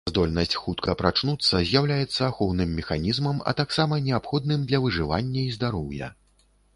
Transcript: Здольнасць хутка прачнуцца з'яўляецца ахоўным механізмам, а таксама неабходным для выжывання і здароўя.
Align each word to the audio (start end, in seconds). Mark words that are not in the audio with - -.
Здольнасць 0.09 0.55
хутка 0.61 0.93
прачнуцца 1.01 1.59
з'яўляецца 1.71 2.21
ахоўным 2.29 2.73
механізмам, 2.79 3.41
а 3.51 3.53
таксама 3.61 3.99
неабходным 4.07 4.65
для 4.73 4.81
выжывання 4.87 5.41
і 5.51 5.53
здароўя. 5.59 6.07